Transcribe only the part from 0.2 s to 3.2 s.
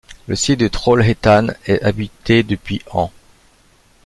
Le site de Trollhättan est habité depuis ans.